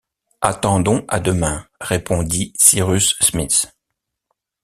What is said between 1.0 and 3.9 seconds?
à demain, répondit Cyrus Smith.